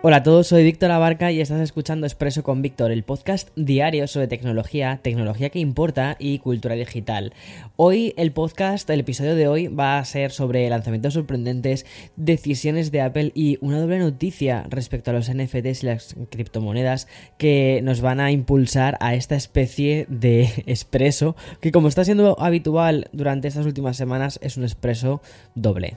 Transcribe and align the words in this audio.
Hola 0.00 0.18
a 0.18 0.22
todos, 0.22 0.46
soy 0.46 0.62
Víctor 0.62 0.92
Abarca 0.92 1.32
y 1.32 1.40
estás 1.40 1.60
escuchando 1.60 2.06
Expreso 2.06 2.44
con 2.44 2.62
Víctor, 2.62 2.92
el 2.92 3.02
podcast 3.02 3.48
diario 3.56 4.06
sobre 4.06 4.28
tecnología, 4.28 5.00
tecnología 5.02 5.50
que 5.50 5.58
importa 5.58 6.14
y 6.20 6.38
cultura 6.38 6.76
digital. 6.76 7.32
Hoy 7.74 8.14
el 8.16 8.30
podcast, 8.30 8.88
el 8.90 9.00
episodio 9.00 9.34
de 9.34 9.48
hoy 9.48 9.66
va 9.66 9.98
a 9.98 10.04
ser 10.04 10.30
sobre 10.30 10.70
lanzamientos 10.70 11.14
sorprendentes, 11.14 11.84
decisiones 12.14 12.92
de 12.92 13.00
Apple 13.00 13.32
y 13.34 13.58
una 13.60 13.80
doble 13.80 13.98
noticia 13.98 14.64
respecto 14.70 15.10
a 15.10 15.14
los 15.14 15.34
NFTs 15.34 15.82
y 15.82 15.86
las 15.86 16.14
criptomonedas 16.30 17.08
que 17.36 17.80
nos 17.82 18.00
van 18.00 18.20
a 18.20 18.30
impulsar 18.30 18.98
a 19.00 19.16
esta 19.16 19.34
especie 19.34 20.06
de 20.08 20.44
expreso 20.66 21.34
que 21.60 21.72
como 21.72 21.88
está 21.88 22.04
siendo 22.04 22.40
habitual 22.40 23.08
durante 23.10 23.48
estas 23.48 23.66
últimas 23.66 23.96
semanas 23.96 24.38
es 24.44 24.58
un 24.58 24.62
expreso 24.62 25.20
doble. 25.56 25.96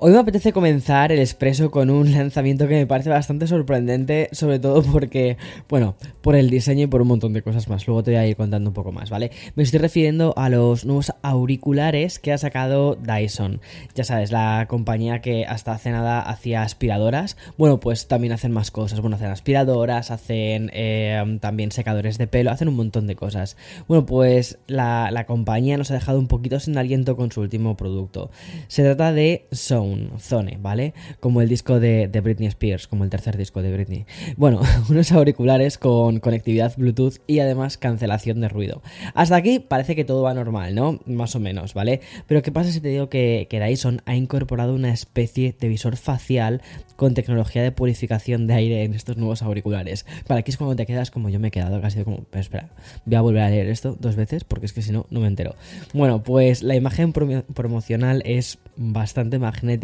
Hoy 0.00 0.12
me 0.12 0.18
apetece 0.18 0.52
comenzar 0.52 1.10
el 1.10 1.18
expreso 1.18 1.72
con 1.72 1.90
un 1.90 2.12
lanzamiento 2.12 2.68
que 2.68 2.74
me 2.74 2.86
parece 2.86 3.10
bastante 3.10 3.48
sorprendente, 3.48 4.28
sobre 4.30 4.60
todo 4.60 4.80
porque, 4.92 5.36
bueno, 5.68 5.96
por 6.20 6.36
el 6.36 6.50
diseño 6.50 6.84
y 6.84 6.86
por 6.86 7.02
un 7.02 7.08
montón 7.08 7.32
de 7.32 7.42
cosas 7.42 7.66
más. 7.66 7.84
Luego 7.88 8.04
te 8.04 8.12
voy 8.12 8.20
a 8.20 8.26
ir 8.28 8.36
contando 8.36 8.70
un 8.70 8.74
poco 8.74 8.92
más, 8.92 9.10
¿vale? 9.10 9.32
Me 9.56 9.64
estoy 9.64 9.80
refiriendo 9.80 10.34
a 10.36 10.50
los 10.50 10.84
nuevos 10.84 11.12
auriculares 11.22 12.20
que 12.20 12.32
ha 12.32 12.38
sacado 12.38 12.94
Dyson. 12.94 13.60
Ya 13.96 14.04
sabes, 14.04 14.30
la 14.30 14.66
compañía 14.68 15.20
que 15.20 15.46
hasta 15.46 15.72
hace 15.72 15.90
nada 15.90 16.20
hacía 16.20 16.62
aspiradoras. 16.62 17.36
Bueno, 17.56 17.80
pues 17.80 18.06
también 18.06 18.32
hacen 18.32 18.52
más 18.52 18.70
cosas. 18.70 19.00
Bueno, 19.00 19.16
hacen 19.16 19.32
aspiradoras, 19.32 20.12
hacen 20.12 20.70
eh, 20.74 21.38
también 21.40 21.72
secadores 21.72 22.18
de 22.18 22.28
pelo, 22.28 22.52
hacen 22.52 22.68
un 22.68 22.76
montón 22.76 23.08
de 23.08 23.16
cosas. 23.16 23.56
Bueno, 23.88 24.06
pues 24.06 24.60
la, 24.68 25.10
la 25.10 25.26
compañía 25.26 25.76
nos 25.76 25.90
ha 25.90 25.94
dejado 25.94 26.20
un 26.20 26.28
poquito 26.28 26.60
sin 26.60 26.78
aliento 26.78 27.16
con 27.16 27.32
su 27.32 27.40
último 27.40 27.76
producto. 27.76 28.30
Se 28.68 28.84
trata 28.84 29.12
de 29.12 29.48
Sound. 29.50 29.87
Zone, 30.18 30.58
¿vale? 30.60 30.94
Como 31.20 31.42
el 31.42 31.48
disco 31.48 31.80
de, 31.80 32.08
Britney 32.22 32.48
Spears, 32.48 32.86
como 32.86 33.04
el 33.04 33.10
tercer 33.10 33.36
disco 33.36 33.62
de 33.62 33.72
Britney. 33.72 34.06
Bueno, 34.36 34.60
unos 34.88 35.12
auriculares 35.12 35.78
con 35.78 36.20
conectividad 36.20 36.74
Bluetooth 36.76 37.18
y 37.26 37.40
además 37.40 37.78
cancelación 37.78 38.40
de 38.40 38.48
ruido. 38.48 38.82
Hasta 39.14 39.36
aquí 39.36 39.58
parece 39.58 39.94
que 39.96 40.04
todo 40.04 40.22
va 40.22 40.34
normal, 40.34 40.74
¿no? 40.74 41.00
Más 41.06 41.34
o 41.34 41.40
menos, 41.40 41.74
¿vale? 41.74 42.00
Pero 42.26 42.42
¿qué 42.42 42.52
pasa 42.52 42.72
si 42.72 42.80
te 42.80 42.88
digo 42.88 43.08
que, 43.08 43.46
que 43.48 43.60
Dyson 43.60 44.02
ha 44.06 44.16
incorporado 44.16 44.74
una 44.74 44.92
especie 44.92 45.54
de 45.58 45.68
visor 45.68 45.96
facial 45.96 46.62
con 46.96 47.14
tecnología 47.14 47.62
de 47.62 47.72
purificación 47.72 48.46
de 48.46 48.54
aire 48.54 48.84
en 48.84 48.94
estos 48.94 49.16
nuevos 49.16 49.42
auriculares? 49.42 50.06
Para 50.26 50.40
aquí 50.40 50.50
es 50.50 50.56
cuando 50.56 50.76
te 50.76 50.86
quedas 50.86 51.10
como 51.10 51.28
yo 51.28 51.40
me 51.40 51.48
he 51.48 51.50
quedado, 51.50 51.80
casi 51.80 52.02
como, 52.04 52.24
pero 52.30 52.40
espera, 52.40 52.70
voy 53.04 53.16
a 53.16 53.20
volver 53.20 53.42
a 53.42 53.50
leer 53.50 53.68
esto 53.68 53.96
dos 53.98 54.16
veces 54.16 54.44
porque 54.44 54.66
es 54.66 54.72
que 54.72 54.82
si 54.82 54.92
no, 54.92 55.06
no 55.10 55.20
me 55.20 55.28
entero. 55.28 55.54
Bueno, 55.92 56.22
pues 56.22 56.62
la 56.62 56.74
imagen 56.74 57.12
promocional 57.12 58.22
es 58.24 58.58
bastante 58.76 59.38
magnética. 59.38 59.77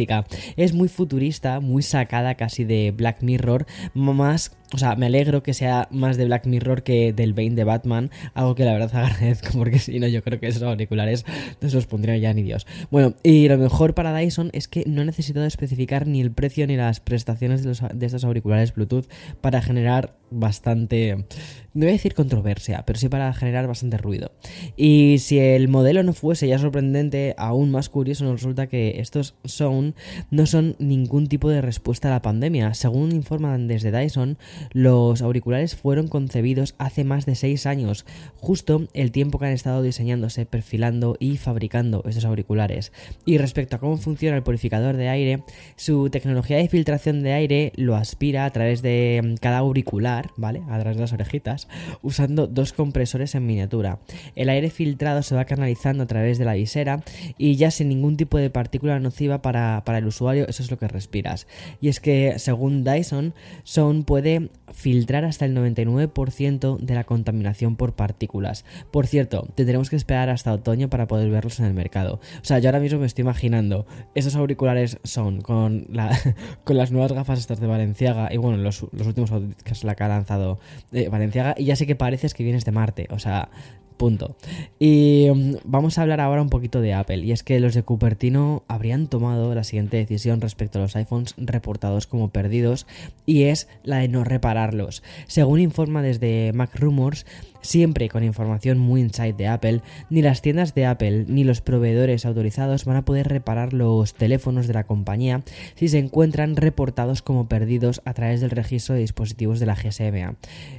Es 0.57 0.73
muy 0.73 0.89
futurista, 0.89 1.61
muy 1.61 1.83
sacada 1.83 2.35
casi 2.35 2.65
de 2.65 2.91
Black 2.91 3.23
Mirror, 3.23 3.67
más 3.95 4.53
o 4.75 4.79
sea, 4.79 4.97
me 4.97 5.07
alegro 5.07 5.45
que 5.45 5.55
sea 5.55 5.87
más 5.93 6.17
de 6.17 6.25
Black 6.25 6.47
Mirror 6.47 6.83
que 6.83 7.13
del 7.13 7.33
Bane 7.33 7.55
de 7.55 7.63
Batman, 7.63 8.11
algo 8.35 8.57
que 8.57 8.65
la 8.65 8.73
verdad 8.73 8.91
agradezco, 9.05 9.57
porque 9.57 9.79
si 9.79 10.01
no, 10.01 10.09
yo 10.09 10.23
creo 10.25 10.41
que 10.41 10.49
esos 10.49 10.65
auriculares 10.65 11.25
no 11.61 11.69
se 11.69 11.77
los 11.77 11.87
pondría 11.87 12.17
ya 12.17 12.33
ni 12.35 12.43
Dios. 12.43 12.67
Bueno, 12.91 13.15
y 13.23 13.47
lo 13.49 13.57
mejor 13.57 13.95
para 13.95 14.17
Dyson 14.17 14.51
es 14.53 14.67
que 14.67 14.83
no 14.87 15.03
he 15.03 15.05
necesitado 15.05 15.47
especificar 15.47 16.09
ni 16.09 16.21
el 16.21 16.33
precio 16.33 16.67
ni 16.67 16.77
las 16.77 16.99
prestaciones 16.99 17.63
de, 17.63 17.89
de 17.95 18.07
estos 18.07 18.25
auriculares 18.25 18.75
Bluetooth 18.75 19.07
para 19.41 19.63
generar 19.63 20.17
bastante, 20.31 21.25
no 21.75 21.81
voy 21.81 21.91
a 21.91 21.93
decir 21.93 22.15
controversia, 22.15 22.85
pero 22.87 22.99
sí 22.99 23.09
para 23.09 23.33
generar 23.35 23.67
bastante 23.67 23.99
ruido. 23.99 24.31
Y 24.77 25.17
si 25.19 25.41
el 25.41 25.69
modelo 25.69 26.03
no 26.05 26.13
fuese 26.13 26.47
ya 26.47 26.59
sorprendente, 26.59 27.35
aún 27.37 27.71
más 27.73 27.89
curioso 27.89 28.25
nos 28.25 28.35
resulta 28.35 28.69
que 28.69 29.01
estos 29.01 29.35
Sound 29.45 29.95
no 30.31 30.47
son 30.47 30.77
ningún 30.79 31.27
tipo 31.27 31.51
de 31.51 31.61
respuesta 31.61 32.09
a 32.09 32.13
la 32.13 32.23
pandemia. 32.23 32.75
Según 32.75 33.13
informan 33.13 33.67
desde 33.67 33.91
Dyson, 33.91 34.39
los 34.73 35.21
auriculares 35.21 35.75
fueron 35.75 36.07
concebidos 36.07 36.77
hace 36.79 37.03
más 37.03 37.27
de 37.27 37.35
6 37.35 37.67
años, 37.67 38.07
justo 38.37 38.87
el 38.95 39.11
tiempo 39.11 39.39
que 39.39 39.47
han 39.47 39.53
estado 39.53 39.83
diseñándose, 39.83 40.47
perfilando 40.47 41.17
y 41.19 41.39
fabricando 41.39 42.05
estos 42.07 42.25
auriculares. 42.25 42.93
Y 43.25 43.39
respecto 43.39 43.77
a 43.77 43.81
cómo 43.81 43.97
funciona 43.97 44.37
el 44.37 44.45
purificador 44.45 44.97
de 44.97 45.09
aire, 45.09 45.43
su 45.75 46.09
tecnología 46.11 46.57
de 46.57 46.69
filtración 46.69 47.23
de 47.25 47.33
aire 47.33 47.73
lo 47.75 47.97
aspira 47.97 48.45
a 48.45 48.51
través 48.51 48.81
de 48.81 49.35
cada 49.41 49.59
auricular, 49.59 50.31
¿vale? 50.37 50.63
A 50.69 50.79
través 50.79 50.97
de 50.97 51.01
las 51.03 51.13
orejitas, 51.13 51.64
usando 52.03 52.47
dos 52.47 52.73
compresores 52.73 53.35
en 53.35 53.47
miniatura. 53.47 53.99
El 54.35 54.49
aire 54.49 54.71
filtrado 54.71 55.23
se 55.23 55.35
va 55.35 55.45
canalizando 55.45 56.05
a 56.05 56.07
través 56.07 56.39
de 56.39 56.45
la 56.45 56.55
visera 56.55 57.03
y 57.39 57.57
ya 57.57 57.71
sin 57.71 57.89
ningún 57.89 58.17
tipo 58.17 58.39
de 58.39 58.51
partícula 58.51 58.99
nociva 59.01 59.43
para, 59.43 59.83
para 59.85 59.99
el 59.99 60.07
usuario, 60.07 60.47
eso 60.49 60.63
es 60.63 60.71
lo 60.71 60.79
que 60.79 60.89
respiras. 60.89 61.47
Y 61.81 61.89
es 61.89 62.01
que, 62.01 62.39
según 62.39 62.85
Dyson, 62.85 63.35
Sound 63.65 64.05
puede 64.05 64.51
filtrar 64.73 65.25
hasta 65.25 65.45
el 65.45 65.57
99% 65.57 66.79
de 66.79 66.95
la 66.95 67.05
contaminación 67.05 67.77
por 67.77 67.95
partículas. 67.95 68.65
Por 68.91 69.07
cierto, 69.07 69.49
tendremos 69.55 69.91
que 69.91 69.97
esperar 69.97 70.31
hasta 70.31 70.53
otoño 70.53 70.89
para 70.89 71.07
poder 71.07 71.31
verlos 71.31 71.61
en 71.61 71.67
el 71.67 71.75
mercado. 71.75 72.21
O 72.43 72.45
sea, 72.45 72.59
yo 72.59 72.69
ahora 72.69 72.81
mismo 72.81 72.99
me 72.99 73.07
estoy 73.07 73.23
imaginando, 73.23 73.87
esos 74.15 74.35
auriculares 74.37 74.99
son 75.05 75.41
con, 75.41 75.87
la, 75.91 76.19
con 76.65 76.77
las 76.77 76.91
nuevas 76.91 77.13
gafas 77.13 77.39
estas 77.39 77.61
de 77.61 77.67
Valenciaga 77.67 78.33
y 78.33 78.37
bueno, 78.37 78.59
los, 78.59 78.83
últimos 78.83 79.31
que 79.31 79.75
la 79.85 79.95
que 79.95 80.05
ha 80.05 80.09
lanzado 80.09 80.59
eh, 80.93 81.09
Valenciaga 81.09 81.54
y 81.57 81.65
ya 81.65 81.77
sé 81.77 81.87
que 81.87 81.97
pareces 81.97 82.35
que 82.35 82.45
vienes 82.45 82.65
de 82.65 82.73
Marte. 82.73 83.07
O 83.11 83.19
sea, 83.19 83.51
Punto. 83.97 84.37
Y 84.81 85.29
mm, 85.33 85.57
vamos 85.65 85.99
a 85.99 86.03
hablar 86.03 86.21
ahora 86.21 86.43
un 86.43 86.51
poquito 86.51 86.81
de 86.81 86.95
Apple. 86.95 87.19
Y 87.19 87.33
es 87.33 87.43
que 87.43 87.61
los 87.61 87.75
de 87.75 87.85
Cupertino 87.85 88.65
habrían 88.67 89.07
tomado 89.07 89.55
la 89.55 89.63
siguiente 89.63 89.97
decisión 89.97 90.41
respecto 90.41 90.79
a 90.79 90.83
los 90.83 90.97
iPhones 90.97 91.35
reportados 91.37 92.07
como 92.07 92.31
perdidos. 92.31 92.87
Y 93.25 93.45
es 93.45 93.69
la 93.85 93.99
de 93.99 94.09
no 94.09 94.25
repararlos. 94.25 95.03
Según 95.27 95.61
informa 95.61 96.03
desde 96.03 96.53
Mac 96.53 96.75
Rumors, 96.75 97.25
siempre 97.65 98.09
con 98.09 98.23
información 98.23 98.79
muy 98.79 99.01
inside 99.01 99.33
de 99.33 99.49
Apple, 99.49 99.81
ni 100.11 100.23
las 100.23 100.43
tiendas 100.43 100.75
de 100.75 100.87
Apple 100.87 101.25
ni 101.29 101.43
los 101.45 101.61
proveedores 101.61 102.27
autorizados 102.27 102.85
van 102.85 102.97
a 102.97 103.05
poder 103.05 103.29
reparar 103.29 103.73
los 103.73 104.15
teléfonos 104.15 104.67
de 104.67 104.75
la 104.75 104.85
compañía 104.85 105.43
si 105.75 105.89
se 105.89 105.99
encuentran 105.99 106.57
reportados 106.57 107.23
como 107.23 107.49
perdidos 107.49 108.03
a 108.05 108.15
través 108.15 108.41
del 108.41 108.51
registro 108.51 108.95
de 108.95 109.01
dispositivos 109.01 109.61
de 109.61 109.67
la 109.67 109.75
GSMA. 109.75 110.37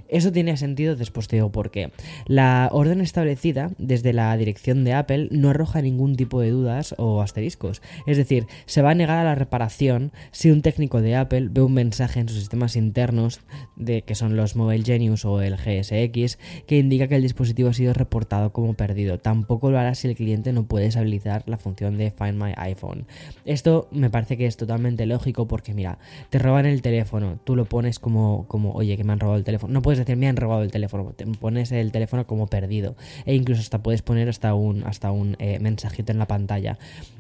Eso 0.08 0.32
tiene 0.32 0.56
sentido 0.58 0.96
después 0.96 1.28
te 1.28 1.38
digo 1.38 1.52
por 1.52 1.72
qué. 1.72 1.92
La 2.26 2.70
orden 2.72 3.02
establecida 3.02 3.72
desde 3.78 4.14
la 4.14 4.36
dirección 4.38 4.84
de 4.84 4.94
Apple 4.94 5.30
no 5.32 5.50
arroja 5.50 5.82
ningún 5.82 6.16
tipo 6.16 6.40
de 6.40 6.52
dudas 6.52 6.94
o 6.98 7.22
asteriscos. 7.22 7.82
Es 8.06 8.18
decir, 8.18 8.46
se 8.66 8.82
va 8.82 8.92
a 8.92 8.96
negar 8.96 9.18
a 9.18 9.24
la 9.24 9.36
reparación 9.36 10.12
si 10.32 10.52
un 10.52 10.62
técnico 10.62 11.02
de 11.02 11.16
Apple 11.16 11.48
ve 11.50 11.62
un 11.62 11.74
mensaje 11.74 12.20
en 12.20 12.30
sus 12.30 12.40
sistemas 12.40 12.76
internos 12.76 13.42
de 13.76 14.04
que 14.04 14.16
son 14.16 14.36
los 14.36 14.56
Mobile 14.56 14.84
Genius 14.84 15.26
o 15.26 15.42
el 15.42 15.56
GSX 15.56 16.38
que 16.68 16.75
indica 16.80 17.08
que 17.08 17.16
el 17.16 17.22
dispositivo 17.22 17.70
ha 17.70 17.74
sido 17.74 17.94
reportado 17.94 18.52
como 18.52 18.74
perdido. 18.74 19.20
Tampoco 19.20 19.72
lo 19.72 19.80
hará 19.80 19.96
si 19.96 20.08
el 20.08 20.16
cliente 20.16 20.54
no 20.54 20.66
puede 20.66 20.86
deshabilitar 20.86 21.44
la 21.48 21.58
función 21.58 21.98
de 21.98 22.12
Find 22.12 22.42
My 22.42 22.54
iPhone. 22.58 23.06
Esto 23.46 23.88
me 23.92 24.10
parece 24.10 24.38
que 24.38 24.46
es 24.46 24.58
totalmente 24.58 25.06
lógico 25.06 25.48
porque 25.48 25.74
mira, 25.74 25.98
te 26.30 26.40
roban 26.40 26.66
el 26.66 26.82
teléfono, 26.82 27.40
tú 27.44 27.56
lo 27.56 27.66
pones 27.66 28.00
como, 28.00 28.46
como 28.48 28.74
oye, 28.74 28.98
que 28.98 29.04
me 29.04 29.14
han 29.14 29.20
robado 29.20 29.38
el 29.38 29.44
teléfono. 29.44 29.74
No 29.74 29.82
puedes 29.82 30.00
decir 30.00 30.18
me 30.18 30.28
han 30.28 30.38
robado 30.38 30.64
el 30.64 30.72
teléfono, 30.72 31.14
te 31.16 31.26
pones 31.26 31.72
el 31.72 31.92
teléfono 31.92 32.26
como 32.28 32.48
perdido. 32.48 32.96
E 33.26 33.36
incluso 33.36 33.62
hasta 33.62 33.82
puedes 33.82 34.02
poner 34.02 34.30
hasta 34.30 34.54
un, 34.54 34.84
hasta 34.84 35.12
un 35.12 35.36
eh, 35.40 35.60
mensajito 35.60 36.12
en 36.12 36.20
la 36.20 36.28
pantalla. 36.28 36.78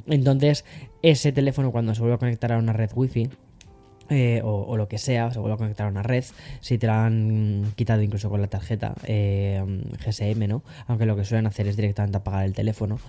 Entonces, 0.07 0.66
ese 1.02 1.31
teléfono 1.31 1.72
cuando 1.72 1.94
se 1.96 2.02
vuelve 2.02 2.16
a 2.16 2.19
conectar 2.19 2.52
a 2.52 2.57
una 2.57 2.74
red 2.74 2.92
wifi 2.96 3.30
eh, 4.10 4.42
o, 4.44 4.78
lo 4.78 4.88
que 4.88 4.98
sea, 4.98 5.31
se 5.31 5.40
vuelve 5.40 5.56
a 5.56 5.57
conectar 5.57 5.88
a 5.88 5.90
una 5.90 6.04
red, 6.04 6.24
si 6.62 6.78
te 6.78 6.88
la 6.88 7.06
han 7.06 7.74
quitado 7.75 8.02
incluso 8.02 8.30
con 8.30 8.42
la 8.42 8.48
tarjeta 8.48 8.94
eh, 9.06 9.63
GSM, 10.06 10.48
¿no? 10.48 10.63
Aunque 10.88 11.06
lo 11.06 11.16
que 11.16 11.25
suelen 11.25 11.48
hacer 11.48 11.68
es 11.68 11.75
directamente 11.75 12.18
apagar 12.18 12.46
el 12.46 12.54
teléfono, 12.54 13.00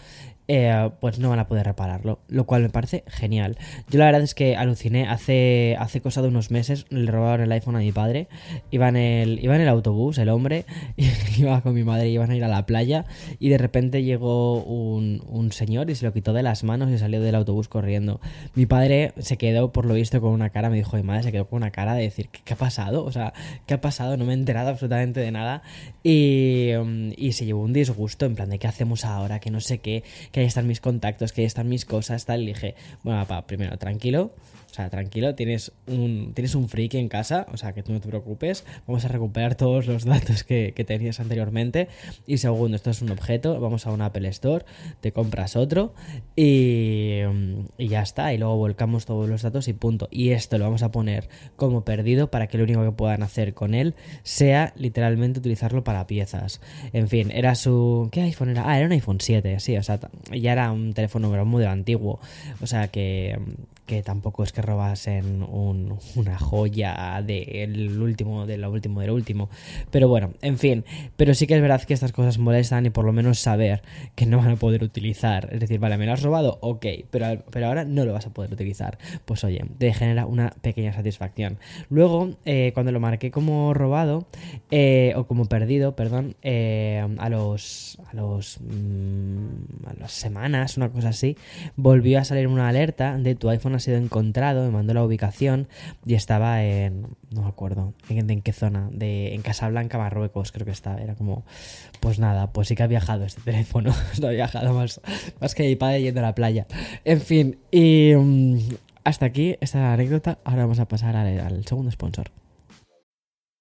eh, 0.48 0.90
pues 1.00 1.19
no 1.19 1.28
van 1.28 1.40
a 1.40 1.48
poder 1.48 1.66
repararlo, 1.66 2.20
lo 2.28 2.46
cual 2.46 2.62
me 2.62 2.69
parece 2.69 3.02
genial. 3.08 3.58
Yo 3.90 3.98
la 3.98 4.06
verdad 4.06 4.22
es 4.22 4.34
que 4.34 4.54
aluciné, 4.54 5.08
hace, 5.08 5.76
hace 5.78 6.00
cosa 6.00 6.22
de 6.22 6.28
unos 6.28 6.52
meses 6.52 6.87
le 6.88 7.10
robaron 7.10 7.44
el 7.44 7.52
iPhone 7.52 7.75
a 7.75 7.81
mi 7.81 7.90
padre, 7.90 8.28
iba 8.70 8.88
en 8.88 8.96
el, 8.96 9.43
iba 9.43 9.56
el 9.56 9.69
autobús, 9.69 10.19
el 10.19 10.28
hombre, 10.28 10.64
iba 11.37 11.60
con 11.62 11.75
mi 11.75 11.82
madre, 11.82 12.10
iban 12.10 12.31
a 12.31 12.37
ir 12.37 12.44
a 12.44 12.48
la 12.48 12.64
playa 12.64 13.06
y 13.40 13.48
de 13.48 13.58
repente 13.58 14.04
llegó 14.04 14.62
un, 14.62 15.22
un 15.28 15.50
señor 15.50 15.90
y 15.90 15.96
se 15.96 16.06
lo 16.06 16.12
quitó 16.12 16.32
de 16.32 16.44
las 16.44 16.62
manos 16.62 16.90
y 16.90 16.98
salió 16.98 17.20
del 17.20 17.34
autobús 17.34 17.66
corriendo. 17.66 18.20
Mi 18.54 18.66
padre 18.66 19.14
se 19.19 19.37
quedó, 19.37 19.72
por 19.72 19.84
lo 19.84 19.94
visto, 19.94 20.20
con 20.20 20.31
una 20.31 20.50
cara, 20.50 20.70
me 20.70 20.76
dijo, 20.76 20.85
hijo 20.86 20.96
de 20.96 21.02
madre 21.02 21.24
se 21.24 21.32
quedó 21.32 21.48
con 21.48 21.58
una 21.58 21.70
cara 21.70 21.94
de 21.94 22.02
decir, 22.02 22.28
¿qué, 22.28 22.54
ha 22.54 22.56
pasado? 22.56 23.04
O 23.04 23.12
sea, 23.12 23.32
¿qué 23.66 23.74
ha 23.74 23.80
pasado? 23.80 24.16
No 24.16 24.24
me 24.24 24.32
he 24.32 24.34
enterado 24.34 24.70
absolutamente 24.70 25.20
de 25.20 25.30
nada. 25.30 25.62
Y, 26.02 26.70
mm, 26.78 27.12
y, 27.16 27.32
se 27.32 27.44
llevó 27.44 27.62
un 27.62 27.72
disgusto 27.72 28.26
en 28.26 28.34
plan 28.34 28.50
de 28.50 28.58
qué 28.58 28.66
hacemos 28.66 29.04
ahora, 29.04 29.40
que 29.40 29.50
no 29.50 29.60
sé 29.60 29.78
qué, 29.78 30.04
que 30.32 30.40
ahí 30.40 30.46
están 30.46 30.66
mis 30.66 30.80
contactos, 30.80 31.32
que 31.32 31.42
ahí 31.42 31.46
están 31.46 31.68
mis 31.68 31.84
cosas, 31.84 32.24
tal. 32.24 32.42
Y 32.42 32.46
dije, 32.46 32.74
bueno, 33.02 33.20
papá, 33.26 33.46
primero, 33.46 33.76
tranquilo, 33.78 34.32
sea, 34.76 34.90
tranquilo, 34.90 35.34
tienes 35.34 35.73
un, 35.87 36.32
tienes 36.34 36.55
un 36.55 36.69
freak 36.69 36.94
en 36.94 37.08
casa, 37.08 37.46
o 37.52 37.56
sea, 37.56 37.73
que 37.73 37.82
tú 37.82 37.93
no 37.93 38.00
te 38.00 38.08
preocupes. 38.08 38.64
Vamos 38.87 39.05
a 39.05 39.08
recuperar 39.08 39.55
todos 39.55 39.87
los 39.87 40.05
datos 40.05 40.44
que, 40.44 40.73
tenías 40.87 41.19
anteriormente. 41.19 41.88
Y 42.26 42.38
segundo, 42.38 42.76
esto 42.76 42.90
es 42.90 43.02
un 43.02 43.11
objeto, 43.11 43.58
vamos 43.58 43.87
a 43.87 43.93
un 43.93 44.02
Apple 44.02 44.28
Store, 44.28 44.64
te 45.00 45.12
compras 45.12 45.56
otro 45.56 45.94
y, 46.37 47.20
y 47.78 47.88
ya 47.88 48.02
está. 48.02 48.32
Y 48.32 48.38
luego 48.38 48.56
volcamos 48.56 49.06
todos 49.06 49.28
los 49.28 49.43
datos 49.43 49.67
y 49.69 49.73
punto. 49.73 50.08
Y 50.11 50.31
esto 50.31 50.58
lo 50.58 50.64
vamos 50.64 50.82
a 50.82 50.93
poner 50.93 51.29
como 51.56 51.84
perdido 51.84 52.31
para 52.31 52.46
que 52.46 52.58
lo 52.58 52.64
único 52.64 52.84
que 52.84 52.93
puedan 52.93 53.22
hacer 53.22 53.55
con 53.55 53.75
él 53.75 53.94
sea 54.22 54.72
literalmente 54.76 55.40
utilizarlo 55.40 55.82
para 55.82 56.06
piezas. 56.06 56.61
En 56.93 57.08
fin, 57.08 57.31
era 57.32 57.55
su... 57.55 58.08
¿Qué 58.12 58.20
iPhone 58.22 58.50
era? 58.50 58.70
Ah, 58.70 58.76
era 58.76 58.87
un 58.87 58.93
iPhone 58.93 59.20
7, 59.20 59.58
sí, 59.58 59.76
o 59.76 59.82
sea, 59.82 59.99
ya 60.31 60.52
era 60.52 60.70
un 60.70 60.93
teléfono 60.93 61.31
muy 61.44 61.64
antiguo. 61.64 62.20
O 62.61 62.67
sea 62.67 62.88
que 62.88 63.38
que 63.86 64.02
tampoco 64.02 64.42
es 64.42 64.52
que 64.52 64.62
robasen 64.62 65.42
un, 65.42 65.98
una 66.16 66.38
joya 66.38 67.22
del 67.24 68.00
último, 68.00 68.46
de 68.46 68.58
lo 68.58 68.70
último, 68.70 69.00
del 69.00 69.10
último. 69.10 69.48
Pero 69.90 70.08
bueno, 70.08 70.32
en 70.42 70.58
fin. 70.58 70.84
Pero 71.16 71.34
sí 71.34 71.46
que 71.46 71.54
es 71.54 71.62
verdad 71.62 71.82
que 71.82 71.94
estas 71.94 72.12
cosas 72.12 72.38
molestan 72.38 72.86
y 72.86 72.90
por 72.90 73.04
lo 73.04 73.12
menos 73.12 73.38
saber 73.38 73.82
que 74.14 74.26
no 74.26 74.38
van 74.38 74.50
a 74.50 74.56
poder 74.56 74.82
utilizar. 74.82 75.48
Es 75.52 75.60
decir, 75.60 75.78
vale, 75.78 75.96
me 75.96 76.06
lo 76.06 76.12
has 76.12 76.22
robado, 76.22 76.58
ok, 76.60 76.86
pero, 77.10 77.44
pero 77.50 77.66
ahora 77.68 77.84
no 77.84 78.04
lo 78.04 78.12
vas 78.12 78.26
a 78.26 78.30
poder 78.30 78.52
utilizar. 78.52 78.98
Pues 79.24 79.44
oye, 79.44 79.64
te 79.78 79.92
genera 79.94 80.26
una 80.26 80.50
pequeña 80.60 80.92
satisfacción. 80.92 81.58
Luego, 81.88 82.30
eh, 82.44 82.72
cuando 82.74 82.92
lo 82.92 83.00
marqué 83.00 83.30
como 83.30 83.72
robado, 83.72 84.26
eh, 84.70 85.12
o 85.16 85.26
como 85.26 85.46
perdido, 85.46 85.94
perdón, 85.94 86.34
eh, 86.42 87.06
a 87.18 87.28
los. 87.28 87.98
a 88.10 88.16
los. 88.16 88.58
Mm, 88.60 89.86
a 89.86 89.94
las 90.00 90.12
semanas, 90.12 90.76
una 90.76 90.90
cosa 90.90 91.10
así, 91.10 91.36
volvió 91.76 92.18
a 92.18 92.24
salir 92.24 92.48
una 92.48 92.68
alerta 92.68 93.16
de 93.16 93.34
tu 93.34 93.48
iPhone 93.48 93.75
ha 93.76 93.81
sido 93.81 93.96
encontrado, 93.96 94.64
me 94.64 94.70
mandó 94.70 94.94
la 94.94 95.05
ubicación 95.05 95.69
y 96.05 96.14
estaba 96.14 96.64
en, 96.64 97.06
no 97.31 97.43
me 97.43 97.49
acuerdo, 97.49 97.94
en, 98.08 98.43
qué 98.43 98.52
zona, 98.52 98.88
de, 98.93 99.34
en 99.34 99.43
Casablanca, 99.43 99.99
Marruecos, 99.99 100.52
creo 100.52 100.64
que 100.64 100.73
estaba. 100.73 101.00
Era 101.00 101.14
como, 101.14 101.44
pues 102.00 102.19
nada, 102.19 102.52
pues 102.52 102.69
sí 102.69 102.75
que 102.75 102.82
ha 102.82 102.87
viajado 102.87 103.25
este 103.25 103.40
teléfono, 103.44 103.94
no 104.20 104.28
ha 104.28 104.31
viajado 104.31 104.75
más, 104.75 105.00
más 105.40 105.55
que 105.55 105.64
mi 105.64 105.76
padre 105.76 106.02
yendo 106.02 106.20
a 106.20 106.25
la 106.25 106.34
playa. 106.34 106.67
En 107.05 107.20
fin, 107.20 107.58
y 107.70 108.12
mm, 108.17 108.58
hasta 109.05 109.26
aquí 109.26 109.56
esta 109.61 109.93
anécdota, 109.93 110.38
ahora 110.44 110.62
vamos 110.62 110.81
a 110.81 110.88
pasar 110.88 111.17
al 111.17 111.64
segundo 111.67 111.90
sponsor. 111.90 112.31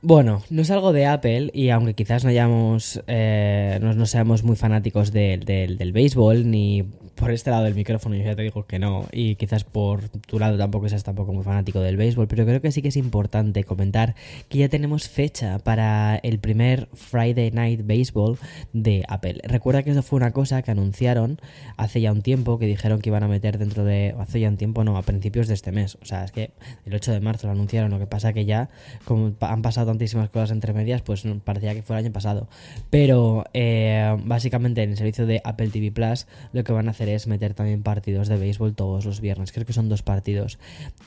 Bueno, 0.00 0.42
no 0.50 0.62
es 0.62 0.70
algo 0.70 0.92
de 0.92 1.06
Apple 1.06 1.50
y 1.52 1.70
aunque 1.70 1.94
quizás 1.94 2.22
no 2.22 2.30
hayamos, 2.30 3.02
eh, 3.08 3.78
no, 3.82 4.06
seamos 4.06 4.44
muy 4.44 4.54
fanáticos 4.54 5.12
del 5.12 5.92
béisbol 5.92 6.48
ni 6.48 6.84
por 7.18 7.32
este 7.32 7.50
lado 7.50 7.64
del 7.64 7.74
micrófono 7.74 8.14
yo 8.14 8.22
ya 8.22 8.36
te 8.36 8.42
digo 8.42 8.66
que 8.66 8.78
no 8.78 9.06
y 9.12 9.34
quizás 9.34 9.64
por 9.64 10.08
tu 10.08 10.38
lado 10.38 10.56
tampoco 10.56 10.88
seas 10.88 11.02
tampoco 11.02 11.32
muy 11.32 11.42
fanático 11.42 11.80
del 11.80 11.96
béisbol, 11.96 12.28
pero 12.28 12.44
creo 12.44 12.60
que 12.60 12.70
sí 12.70 12.80
que 12.80 12.88
es 12.88 12.96
importante 12.96 13.64
comentar 13.64 14.14
que 14.48 14.58
ya 14.58 14.68
tenemos 14.68 15.08
fecha 15.08 15.58
para 15.58 16.16
el 16.16 16.38
primer 16.38 16.88
Friday 16.94 17.50
Night 17.50 17.80
Baseball 17.84 18.38
de 18.72 19.04
Apple. 19.08 19.40
Recuerda 19.42 19.82
que 19.82 19.90
eso 19.90 20.02
fue 20.02 20.18
una 20.18 20.30
cosa 20.30 20.62
que 20.62 20.70
anunciaron 20.70 21.40
hace 21.76 22.00
ya 22.00 22.12
un 22.12 22.22
tiempo, 22.22 22.58
que 22.58 22.66
dijeron 22.66 23.00
que 23.00 23.10
iban 23.10 23.24
a 23.24 23.28
meter 23.28 23.58
dentro 23.58 23.84
de, 23.84 24.14
hace 24.18 24.40
ya 24.40 24.48
un 24.48 24.56
tiempo, 24.56 24.84
no, 24.84 24.96
a 24.96 25.02
principios 25.02 25.48
de 25.48 25.54
este 25.54 25.72
mes, 25.72 25.98
o 26.00 26.04
sea, 26.04 26.24
es 26.24 26.30
que 26.30 26.52
el 26.86 26.94
8 26.94 27.12
de 27.12 27.20
marzo 27.20 27.48
lo 27.48 27.52
anunciaron, 27.52 27.90
lo 27.90 27.98
que 27.98 28.06
pasa 28.06 28.32
que 28.32 28.44
ya 28.44 28.70
como 29.04 29.34
han 29.40 29.62
pasado 29.62 29.88
tantísimas 29.88 30.30
cosas 30.30 30.52
entre 30.52 30.72
medias, 30.72 31.02
pues 31.02 31.24
parecía 31.44 31.74
que 31.74 31.82
fue 31.82 31.96
el 31.96 32.04
año 32.04 32.12
pasado, 32.12 32.48
pero 32.90 33.44
eh, 33.54 34.16
básicamente 34.24 34.82
en 34.82 34.90
el 34.90 34.96
servicio 34.96 35.26
de 35.26 35.40
Apple 35.44 35.68
TV 35.68 35.90
Plus 35.90 36.26
lo 36.52 36.62
que 36.62 36.72
van 36.72 36.86
a 36.86 36.92
hacer 36.92 37.07
es 37.14 37.26
meter 37.26 37.54
también 37.54 37.82
partidos 37.82 38.28
de 38.28 38.36
béisbol 38.36 38.74
todos 38.74 39.04
los 39.04 39.20
viernes. 39.20 39.52
Creo 39.52 39.66
que 39.66 39.72
son 39.72 39.88
dos 39.88 40.02
partidos. 40.02 40.58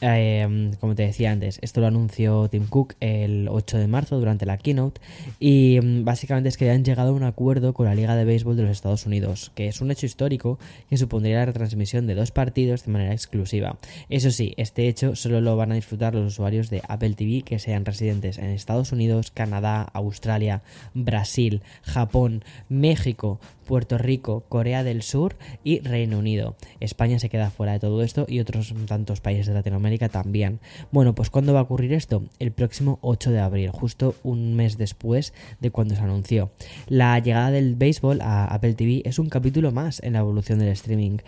Em, 0.02 0.74
como 0.76 0.96
te 0.96 1.04
decía 1.04 1.32
antes, 1.32 1.60
esto 1.62 1.82
lo 1.82 1.88
anunció 1.88 2.48
Tim 2.50 2.68
Cook 2.68 2.96
el 3.00 3.48
8 3.50 3.78
de 3.78 3.88
marzo 3.88 4.20
durante 4.20 4.46
la 4.46 4.58
keynote. 4.58 5.02
Y 5.40 5.78
em, 5.78 6.06
básicamente 6.06 6.50
es 6.50 6.58
que 6.58 6.70
han 6.70 6.84
llegado 6.84 7.10
a 7.10 7.14
un 7.14 7.24
acuerdo 7.24 7.74
con 7.74 7.86
la 7.86 7.96
Liga 7.96 8.16
de 8.16 8.26
Béisbol 8.26 8.56
de 8.56 8.64
los 8.64 8.72
Estados 8.72 9.06
Unidos, 9.06 9.52
que 9.56 9.68
es 9.68 9.82
un 9.82 9.92
hecho 9.92 10.06
histórico 10.06 10.60
que 10.90 10.98
supondría 10.98 11.38
la 11.38 11.46
retransmisión 11.46 12.08
de 12.08 12.16
dos 12.16 12.32
partidos 12.32 12.86
de 12.86 12.92
manera 12.92 13.14
exclusiva. 13.14 13.78
Eso 14.10 14.32
sí, 14.32 14.54
este 14.58 14.88
hecho 14.88 15.16
solo 15.16 15.42
lo 15.42 15.56
van 15.56 15.72
a 15.72 15.76
disfrutar 15.76 16.14
los 16.16 16.26
usuarios 16.26 16.70
de 16.70 16.82
Apple 16.88 17.14
TV 17.14 17.44
que 17.44 17.60
sean 17.60 17.86
residentes 17.86 18.38
en 18.38 18.46
Estados 18.46 18.92
Unidos, 18.92 19.32
Canadá, 19.32 19.84
Australia, 19.94 20.62
Brasil, 20.94 21.62
Japón, 21.84 22.44
México, 22.70 23.40
Puerto 23.72 23.98
Rico, 23.98 24.44
Corea 24.50 24.84
del 24.84 25.02
Sur 25.02 25.38
y 25.64 25.80
Reino 25.80 26.20
Unido. 26.20 26.58
España 26.82 27.20
se 27.20 27.30
queda 27.30 27.52
fuera 27.52 27.72
de 27.72 27.80
todo 27.80 28.04
esto 28.04 28.26
y 28.28 28.42
otros 28.42 28.74
tantos 28.86 29.22
países 29.22 29.48
de 29.48 29.54
Latinoamérica 29.54 30.10
también. 30.10 30.60
Bueno, 30.92 31.16
pues 31.16 31.30
¿cuándo 31.30 31.54
va 31.54 31.62
a 31.62 31.64
ocurrir 31.64 31.94
esto? 31.94 32.22
El 32.40 32.52
próximo 32.52 33.00
8 33.02 33.32
de 33.32 33.40
abril, 33.40 33.70
justo 33.70 34.16
un 34.24 34.58
mes 34.58 34.78
después 34.78 35.34
de 35.62 35.72
cuando 35.72 35.96
se 35.96 36.02
anunció. 36.02 36.52
La 36.88 37.18
llegada 37.20 37.50
del 37.50 37.76
béisbol 37.76 38.20
a 38.20 38.44
Apple 38.44 38.74
TV 38.74 39.04
es 39.06 39.20
un 39.20 39.30
capítulo 39.30 39.72
más 39.72 40.04
en 40.04 40.14
la 40.14 40.20
evolución 40.20 40.60
del 40.60 40.68
streaming. 40.68 41.20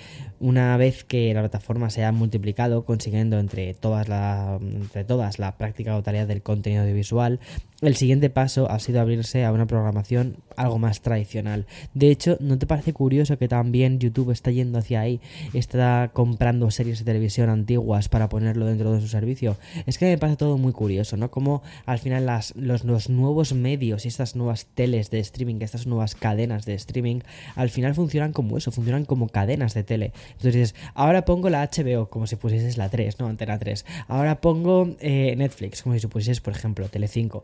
Una 0.41 0.75
vez 0.75 1.05
que 1.05 1.33
la 1.33 1.39
plataforma 1.39 1.89
se 1.91 2.03
ha 2.03 2.11
multiplicado, 2.11 2.83
consiguiendo 2.83 3.39
entre 3.39 3.73
todas 3.73 4.09
la, 4.09 4.59
entre 4.61 5.05
todas 5.05 5.37
práctica 5.57 5.93
totalidad 5.93 6.27
del 6.27 6.41
contenido 6.41 6.81
audiovisual, 6.81 7.39
el 7.83 7.95
siguiente 7.95 8.29
paso 8.29 8.69
ha 8.71 8.79
sido 8.79 9.01
abrirse 9.01 9.43
a 9.43 9.51
una 9.51 9.65
programación 9.65 10.37
algo 10.55 10.79
más 10.79 11.01
tradicional. 11.01 11.65
De 11.93 12.11
hecho, 12.11 12.32
¿no 12.39 12.57
te 12.57 12.65
parece 12.65 12.93
curioso 12.93 13.37
que 13.37 13.47
también 13.47 13.99
YouTube 13.99 14.31
está 14.31 14.51
yendo 14.51 14.79
hacia 14.79 15.01
ahí? 15.01 15.19
Está 15.53 16.11
comprando 16.13 16.69
series 16.71 16.99
de 16.99 17.05
televisión 17.05 17.49
antiguas 17.49 18.09
para 18.09 18.29
ponerlo 18.29 18.65
dentro 18.65 18.93
de 18.93 19.01
su 19.01 19.07
servicio. 19.07 19.57
Es 19.85 19.97
que 19.97 20.05
me 20.05 20.17
parece 20.17 20.37
todo 20.37 20.57
muy 20.57 20.73
curioso, 20.73 21.17
¿no? 21.17 21.31
Como 21.31 21.61
al 21.85 21.99
final 21.99 22.25
las, 22.25 22.55
los, 22.55 22.83
los 22.83 23.09
nuevos 23.09 23.53
medios 23.53 24.05
y 24.05 24.07
estas 24.07 24.35
nuevas 24.35 24.67
teles 24.73 25.09
de 25.09 25.19
streaming, 25.19 25.55
estas 25.61 25.87
nuevas 25.87 26.15
cadenas 26.15 26.65
de 26.65 26.73
streaming, 26.75 27.19
al 27.55 27.69
final 27.69 27.95
funcionan 27.95 28.33
como 28.33 28.57
eso, 28.57 28.71
funcionan 28.71 29.05
como 29.05 29.29
cadenas 29.29 29.73
de 29.73 29.83
tele. 29.83 30.13
Entonces 30.31 30.53
dices, 30.53 30.75
ahora 30.93 31.25
pongo 31.25 31.49
la 31.49 31.67
HBO 31.67 32.09
como 32.09 32.27
si 32.27 32.35
pusieses 32.35 32.77
la 32.77 32.89
3, 32.89 33.19
¿no? 33.19 33.27
Antena 33.27 33.59
3. 33.59 33.85
Ahora 34.07 34.41
pongo 34.41 34.95
eh, 34.99 35.35
Netflix 35.37 35.81
como 35.81 35.95
si 35.95 36.01
supusieses, 36.01 36.41
por 36.41 36.53
ejemplo, 36.53 36.89
Tele5. 36.89 37.43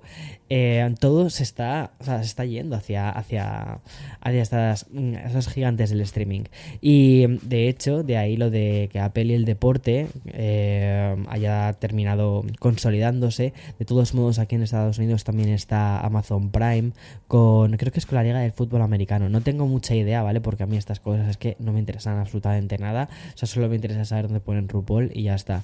Eh, 0.50 0.96
todo 1.00 1.30
se 1.30 1.44
está, 1.44 1.94
se 2.00 2.22
está 2.22 2.46
yendo 2.46 2.76
hacia, 2.76 3.10
hacia, 3.10 3.80
hacia 4.22 4.69
estas, 4.72 4.88
mm, 4.92 5.52
gigantes 5.52 5.90
del 5.90 6.02
streaming. 6.02 6.44
Y 6.82 7.00
Y 7.00 7.26
de 7.28 7.70
hecho, 7.70 8.04
de 8.04 8.18
ahí 8.18 8.36
lo 8.36 8.50
de 8.50 8.90
que 8.92 9.00
Apple 9.00 9.24
y 9.26 9.34
el 9.34 9.46
deporte 9.46 10.08
eh, 10.28 11.16
haya 11.30 11.72
terminado 11.74 12.44
consolidándose. 12.60 13.54
De 13.80 13.86
todos 13.86 14.14
modos, 14.14 14.38
aquí 14.38 14.56
en 14.56 14.64
Estados 14.64 14.98
Unidos 14.98 15.24
también 15.24 15.50
está 15.50 16.00
Amazon 16.02 16.52
Prime 16.52 16.92
con, 17.28 17.78
creo 17.78 17.94
que 17.94 18.00
es 18.00 18.06
con 18.06 18.18
la 18.18 18.24
Liga 18.24 18.40
del 18.40 18.52
Fútbol 18.52 18.82
Americano. 18.82 19.30
No 19.30 19.42
tengo 19.42 19.66
mucha 19.66 19.96
idea, 19.96 20.22
¿vale? 20.22 20.42
Porque 20.42 20.64
a 20.64 20.66
mí 20.68 20.78
estas 20.78 21.00
cosas 21.00 21.30
es 21.30 21.38
que 21.38 21.56
no 21.60 21.72
me 21.72 21.80
interesan 21.80 22.20
absolutamente 22.20 22.78
nada. 22.78 23.08
O 23.34 23.38
sea, 23.38 23.48
solo 23.48 23.70
me 23.70 23.76
interesa 23.76 24.04
saber 24.04 24.26
dónde 24.26 24.42
ponen 24.42 24.68
RuPaul 24.68 25.12
y 25.14 25.24
ya 25.24 25.36
está. 25.36 25.64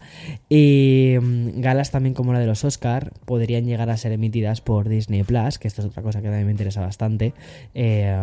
Y 0.50 1.16
mm, 1.22 1.60
galas 1.60 1.92
también 1.92 2.16
como 2.16 2.34
la 2.34 2.40
de 2.40 2.48
los 2.48 2.64
Oscar 2.64 3.12
podrían 3.26 3.66
llegar 3.66 3.90
a 3.90 3.98
ser 3.98 4.14
emitidas 4.14 4.62
por 4.62 4.90
Disney 4.90 5.24
Plus, 5.24 5.60
que 5.60 5.68
esto 5.68 5.82
es 5.82 5.88
otra 5.88 6.02
cosa 6.02 6.22
que 6.22 6.28
también 6.28 6.46
me 6.46 6.52
interesa 6.52 6.82
bastante. 6.82 7.34
Eh, 7.74 8.16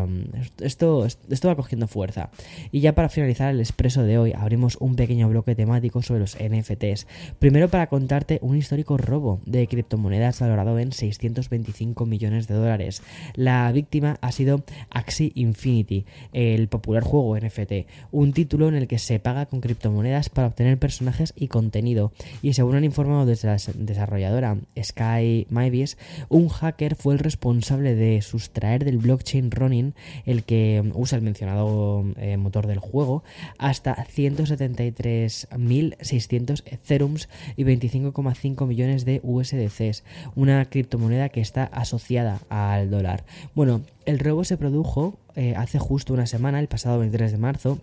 esto, 0.73 1.07
esto 1.07 1.49
va 1.49 1.57
cogiendo 1.57 1.87
fuerza. 1.87 2.31
Y 2.71 2.81
ya 2.81 2.95
para 2.95 3.09
finalizar 3.09 3.51
el 3.51 3.61
expreso 3.61 4.03
de 4.03 4.19
hoy, 4.19 4.33
abrimos 4.37 4.77
un 4.81 4.97
pequeño 4.97 5.29
bloque 5.29 5.55
temático 5.55 6.03
sobre 6.03 6.21
los 6.21 6.37
NFTs. 6.37 7.07
Primero 7.39 7.69
para 7.69 7.89
contarte 7.89 8.39
un 8.43 8.57
histórico 8.57 8.97
robo 8.97 9.41
de 9.47 9.67
criptomonedas 9.67 10.41
valorado 10.41 10.79
en 10.79 10.93
625 10.93 12.07
millones 12.07 12.49
de 12.49 12.55
dólares. 12.55 13.03
La 13.35 13.71
víctima 13.73 14.19
ha 14.21 14.33
sido 14.33 14.65
Axie 14.91 15.33
Infinity, 15.35 16.07
el 16.33 16.69
popular 16.69 17.03
juego 17.03 17.37
NFT, 17.37 17.87
un 18.11 18.33
título 18.33 18.69
en 18.69 18.75
el 18.75 18.89
que 18.89 18.99
se 18.99 19.19
paga 19.19 19.47
con 19.47 19.61
criptomonedas 19.61 20.31
para 20.31 20.49
obtener 20.49 20.79
personajes 20.79 21.35
y 21.37 21.49
contenido. 21.49 22.13
Y 22.43 22.55
según 22.55 22.77
han 22.77 22.85
informado 22.85 23.27
desde 23.27 23.49
la 23.49 23.59
desarrolladora 23.75 24.57
Sky 24.81 25.47
Mavis, 25.51 25.99
un 26.29 26.49
hacker 26.49 26.97
fue 26.97 27.15
el 27.15 27.21
responsable 27.21 27.95
de 27.95 28.23
sustraer 28.23 28.85
del 28.85 28.99
blockchain 28.99 29.51
Ronin, 29.51 29.95
el 30.25 30.45
que 30.45 30.62
usa 30.95 31.19
el 31.19 31.25
mencionado 31.25 32.05
eh, 32.17 32.37
motor 32.37 32.67
del 32.67 32.79
juego, 32.79 33.25
hasta 33.59 33.97
173.600 33.97 36.63
Etherums 36.67 37.29
y 37.57 37.65
25,5 37.65 38.67
millones 38.67 39.05
de 39.05 39.21
USDCs, 39.23 40.05
una 40.35 40.65
criptomoneda 40.67 41.29
que 41.29 41.41
está 41.41 41.65
asociada 41.65 42.41
al 42.49 42.91
dólar. 42.91 43.25
Bueno, 43.55 43.83
el 44.05 44.19
robo 44.19 44.45
se 44.45 44.57
produjo 44.57 45.19
eh, 45.35 45.55
hace 45.57 45.79
justo 45.79 46.15
una 46.15 46.27
semana, 46.27 46.61
el 46.61 46.69
pasado 46.69 46.99
23 46.99 47.33
de 47.33 47.39
marzo, 47.39 47.79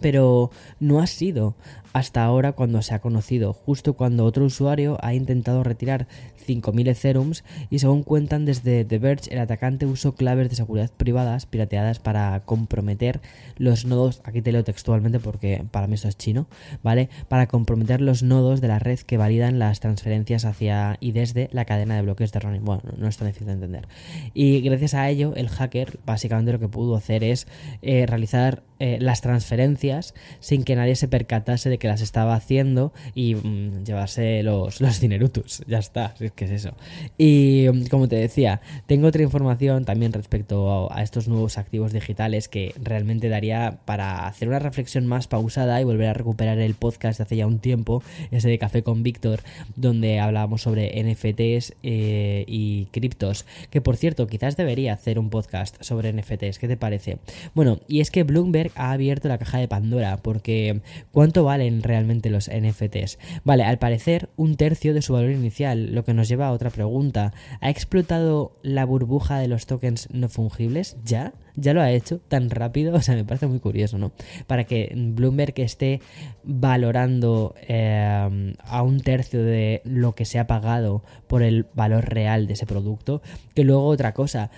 pero 0.00 0.50
no 0.80 1.00
ha 1.00 1.06
sido 1.06 1.54
hasta 1.94 2.24
ahora 2.24 2.52
cuando 2.52 2.82
se 2.82 2.92
ha 2.92 2.98
conocido, 2.98 3.52
justo 3.52 3.94
cuando 3.94 4.24
otro 4.24 4.44
usuario 4.44 4.98
ha 5.00 5.14
intentado 5.14 5.62
retirar 5.62 6.08
5.000 6.44 6.88
Etherums 6.88 7.44
y 7.70 7.78
según 7.78 8.02
cuentan 8.02 8.44
desde 8.44 8.84
The 8.84 8.98
Verge, 8.98 9.32
el 9.32 9.38
atacante 9.38 9.86
usó 9.86 10.16
claves 10.16 10.50
de 10.50 10.56
seguridad 10.56 10.90
privadas 10.90 11.46
pirateadas 11.46 12.00
para 12.00 12.40
comprometer 12.44 13.20
los 13.56 13.84
nodos, 13.84 14.20
aquí 14.24 14.42
te 14.42 14.50
leo 14.50 14.64
textualmente 14.64 15.20
porque 15.20 15.64
para 15.70 15.86
mí 15.86 15.94
eso 15.94 16.08
es 16.08 16.18
chino, 16.18 16.48
¿vale? 16.82 17.08
Para 17.28 17.46
comprometer 17.46 18.00
los 18.00 18.24
nodos 18.24 18.60
de 18.60 18.66
la 18.68 18.80
red 18.80 18.98
que 18.98 19.16
validan 19.16 19.60
las 19.60 19.78
transferencias 19.78 20.44
hacia 20.44 20.96
y 20.98 21.12
desde 21.12 21.48
la 21.52 21.64
cadena 21.64 21.94
de 21.94 22.02
bloques 22.02 22.32
de 22.32 22.40
Ronin. 22.40 22.64
Bueno, 22.64 22.82
no 22.96 23.06
es 23.06 23.16
tan 23.16 23.28
difícil 23.28 23.46
de 23.46 23.52
entender. 23.52 23.86
Y 24.34 24.60
gracias 24.62 24.94
a 24.94 25.08
ello, 25.08 25.32
el 25.36 25.48
hacker 25.48 26.00
básicamente 26.04 26.52
lo 26.52 26.58
que 26.58 26.68
pudo 26.68 26.96
hacer 26.96 27.22
es 27.22 27.46
eh, 27.82 28.04
realizar 28.06 28.64
eh, 28.80 28.98
las 29.00 29.20
transferencias 29.20 30.14
sin 30.40 30.64
que 30.64 30.74
nadie 30.74 30.96
se 30.96 31.06
percatase 31.06 31.70
de 31.70 31.78
que 31.78 31.83
las 31.88 32.00
estaba 32.00 32.34
haciendo 32.34 32.92
y 33.14 33.34
mm, 33.34 33.84
llevarse 33.84 34.42
los, 34.42 34.80
los 34.80 35.00
dinerutus. 35.00 35.62
Ya 35.74 35.78
está, 35.78 36.14
es 36.20 36.32
que 36.32 36.44
es 36.44 36.50
eso. 36.50 36.74
Y 37.18 37.66
mm, 37.72 37.86
como 37.86 38.08
te 38.08 38.16
decía, 38.16 38.60
tengo 38.86 39.08
otra 39.08 39.22
información 39.22 39.84
también 39.84 40.12
respecto 40.12 40.92
a, 40.92 41.02
estos 41.02 41.28
nuevos 41.28 41.58
activos 41.58 41.92
digitales 41.92 42.48
que 42.48 42.74
realmente 42.82 43.28
daría 43.28 43.78
para 43.84 44.26
hacer 44.26 44.48
una 44.48 44.58
reflexión 44.58 45.06
más 45.06 45.26
pausada 45.26 45.80
y 45.80 45.84
volver 45.84 46.08
a 46.08 46.12
recuperar 46.14 46.58
el 46.58 46.74
podcast 46.74 47.18
de 47.18 47.24
hace 47.24 47.36
ya 47.36 47.46
un 47.46 47.58
tiempo, 47.58 48.02
ese 48.30 48.48
de 48.48 48.58
Café 48.58 48.82
con 48.82 49.02
Víctor, 49.02 49.40
donde 49.76 50.20
hablábamos 50.20 50.62
sobre 50.62 51.02
NFTs 51.02 51.74
eh, 51.82 52.44
y 52.46 52.86
criptos. 52.86 53.46
Que 53.70 53.80
por 53.80 53.96
cierto, 53.96 54.26
quizás 54.26 54.56
debería 54.56 54.92
hacer 54.92 55.18
un 55.18 55.30
podcast 55.30 55.82
sobre 55.82 56.12
NFTs. 56.12 56.58
¿Qué 56.58 56.68
te 56.68 56.76
parece? 56.76 57.18
Bueno, 57.54 57.80
y 57.88 58.00
es 58.00 58.10
que 58.10 58.22
Bloomberg 58.22 58.70
ha 58.74 58.92
abierto 58.92 59.28
la 59.28 59.38
caja 59.38 59.58
de 59.58 59.68
Pandora 59.68 60.18
porque 60.18 60.80
¿cuánto 61.12 61.44
valen 61.44 61.73
realmente 61.82 62.30
los 62.30 62.50
NFTs? 62.50 63.18
Vale, 63.44 63.64
al 63.64 63.78
parecer 63.78 64.28
un 64.36 64.56
tercio 64.56 64.94
de 64.94 65.02
su 65.02 65.12
valor 65.12 65.30
inicial, 65.30 65.94
lo 65.94 66.04
que 66.04 66.14
nos 66.14 66.28
lleva 66.28 66.48
a 66.48 66.52
otra 66.52 66.70
pregunta. 66.70 67.32
¿Ha 67.60 67.70
explotado 67.70 68.56
la 68.62 68.84
burbuja 68.84 69.38
de 69.38 69.48
los 69.48 69.66
tokens 69.66 70.08
no 70.12 70.28
fungibles 70.28 70.96
ya? 71.04 71.32
ya 71.56 71.72
lo 71.72 71.80
ha 71.80 71.90
hecho 71.90 72.18
tan 72.18 72.50
rápido, 72.50 72.94
o 72.96 73.00
sea, 73.00 73.14
me 73.14 73.24
parece 73.24 73.46
muy 73.46 73.60
curioso, 73.60 73.98
¿no? 73.98 74.12
Para 74.46 74.64
que 74.64 74.92
Bloomberg 74.94 75.54
esté 75.56 76.00
valorando 76.42 77.54
eh, 77.68 78.54
a 78.58 78.82
un 78.82 79.00
tercio 79.00 79.42
de 79.42 79.82
lo 79.84 80.14
que 80.14 80.24
se 80.24 80.38
ha 80.38 80.46
pagado 80.46 81.02
por 81.26 81.42
el 81.42 81.66
valor 81.74 82.08
real 82.08 82.46
de 82.46 82.54
ese 82.54 82.66
producto, 82.66 83.22
que 83.54 83.64
luego 83.64 83.86
otra 83.86 84.12
cosa, 84.14 84.50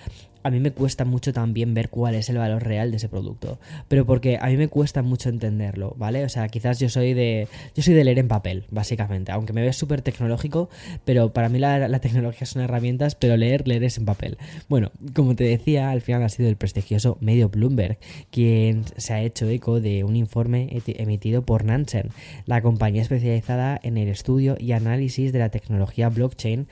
a 0.47 0.49
mí 0.49 0.61
me 0.61 0.71
cuesta 0.71 1.03
mucho 1.03 1.33
también 1.33 1.73
ver 1.73 1.89
cuál 1.89 2.15
es 2.15 2.29
el 2.29 2.37
valor 2.37 2.63
real 2.63 2.89
de 2.89 2.97
ese 2.97 3.09
producto. 3.09 3.59
Pero 3.89 4.05
porque 4.05 4.39
a 4.41 4.47
mí 4.47 4.55
me 4.55 4.69
cuesta 4.69 5.01
mucho 5.01 5.27
entenderlo, 5.27 5.93
¿vale? 5.97 6.23
O 6.23 6.29
sea, 6.29 6.47
quizás 6.47 6.79
yo 6.79 6.87
soy 6.87 7.13
de. 7.13 7.49
Yo 7.75 7.83
soy 7.83 7.93
de 7.93 8.05
leer 8.05 8.19
en 8.19 8.29
papel, 8.29 8.63
básicamente. 8.71 9.33
Aunque 9.33 9.51
me 9.51 9.61
ves 9.61 9.75
súper 9.75 10.01
tecnológico, 10.01 10.69
pero 11.03 11.33
para 11.33 11.49
mí 11.49 11.59
la, 11.59 11.99
tecnología 11.99 12.47
son 12.47 12.61
herramientas, 12.61 13.15
pero 13.15 13.35
leer, 13.35 13.67
leer 13.67 13.83
es 13.83 13.97
en 13.97 14.05
papel. 14.05 14.37
Bueno, 14.69 14.91
como 15.13 15.35
te 15.35 15.43
decía, 15.43 15.91
al 15.91 16.01
final 16.01 16.23
ha 16.23 16.29
sido 16.29 16.47
el 16.47 16.55
prestigioso 16.55 17.17
medio 17.19 17.49
Bloomberg 17.49 17.97
quien 18.31 18.85
se 18.95 19.13
ha 19.13 19.21
hecho 19.21 19.49
eco 19.49 19.81
de 19.81 20.05
un 20.05 20.15
informe 20.15 20.81
emitido 20.85 21.41
por 21.41 21.65
Nansen, 21.65 22.11
la 22.45 22.61
compañía 22.61 23.01
especializada 23.01 23.79
en 23.83 23.97
el 23.97 24.07
estudio 24.07 24.55
y 24.59 24.71
análisis 24.71 25.33
de 25.33 25.39
la 25.39 25.49
tecnología 25.49 26.07
blockchain 26.07 26.67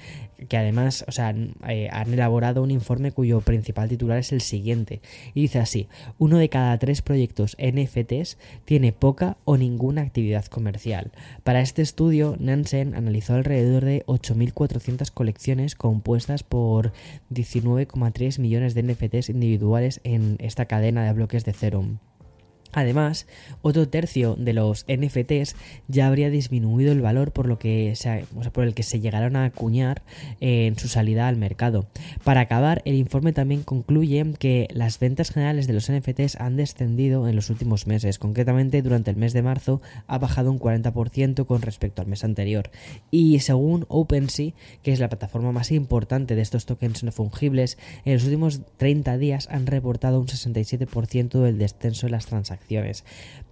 que 0.49 0.57
además, 0.57 1.05
o 1.07 1.11
sea, 1.11 1.33
eh, 1.67 1.89
han 1.91 2.13
elaborado 2.13 2.61
un 2.61 2.71
informe 2.71 3.11
cuyo 3.11 3.41
principal 3.41 3.64
titular 3.73 4.17
es 4.17 4.31
el 4.31 4.41
siguiente. 4.41 5.01
Y 5.33 5.41
dice 5.41 5.59
así, 5.59 5.87
uno 6.17 6.37
de 6.37 6.49
cada 6.49 6.77
tres 6.77 7.01
proyectos 7.01 7.57
NFTs 7.59 8.37
tiene 8.65 8.91
poca 8.91 9.37
o 9.45 9.57
ninguna 9.57 10.01
actividad 10.01 10.45
comercial. 10.45 11.11
Para 11.43 11.61
este 11.61 11.81
estudio, 11.81 12.35
Nansen 12.39 12.95
analizó 12.95 13.33
alrededor 13.33 13.85
de 13.85 14.05
8.400 14.05 15.11
colecciones 15.11 15.75
compuestas 15.75 16.43
por 16.43 16.93
19,3 17.31 18.39
millones 18.39 18.73
de 18.73 18.83
NFTs 18.83 19.29
individuales 19.29 20.01
en 20.03 20.37
esta 20.39 20.65
cadena 20.65 21.05
de 21.05 21.13
bloques 21.13 21.45
de 21.45 21.51
Ethereum. 21.51 21.97
Además, 22.75 23.25
otro 23.61 23.87
tercio 23.87 24.35
de 24.37 24.51
los 24.51 24.85
NFTs 24.89 25.55
ya 25.87 26.07
habría 26.07 26.29
disminuido 26.29 26.91
el 26.91 26.99
valor 26.99 27.31
por, 27.31 27.47
lo 27.47 27.57
que 27.57 27.93
por 28.51 28.65
el 28.65 28.73
que 28.73 28.83
se 28.83 28.99
llegaron 28.99 29.37
a 29.37 29.45
acuñar 29.45 30.03
en 30.41 30.77
su 30.77 30.89
salida 30.89 31.29
al 31.29 31.37
mercado. 31.37 31.87
Para 32.25 32.41
acabar, 32.41 32.81
el 32.83 32.95
informe 32.95 33.31
también 33.31 33.63
concluye 33.63 34.25
que 34.37 34.67
las 34.73 34.99
ventas 34.99 35.31
generales 35.31 35.67
de 35.67 35.73
los 35.73 35.89
NFTs 35.89 36.35
han 36.35 36.57
descendido 36.57 37.29
en 37.29 37.37
los 37.37 37.49
últimos 37.49 37.87
meses. 37.87 38.19
Concretamente, 38.19 38.81
durante 38.81 39.09
el 39.09 39.17
mes 39.17 39.31
de 39.31 39.41
marzo 39.41 39.81
ha 40.07 40.17
bajado 40.17 40.51
un 40.51 40.59
40% 40.59 41.45
con 41.45 41.61
respecto 41.61 42.01
al 42.01 42.09
mes 42.09 42.25
anterior. 42.25 42.71
Y 43.09 43.39
según 43.39 43.85
OpenSea, 43.87 44.51
que 44.83 44.91
es 44.91 44.99
la 44.99 45.07
plataforma 45.07 45.53
más 45.53 45.71
importante 45.71 46.35
de 46.35 46.41
estos 46.41 46.65
tokens 46.65 47.05
no 47.05 47.13
fungibles, 47.13 47.77
en 48.03 48.15
los 48.15 48.25
últimos 48.25 48.59
30 48.75 49.17
días 49.17 49.47
han 49.49 49.65
reportado 49.65 50.19
un 50.19 50.27
67% 50.27 51.39
del 51.39 51.57
descenso 51.57 52.07
de 52.07 52.11
las 52.11 52.25
transacciones 52.25 52.64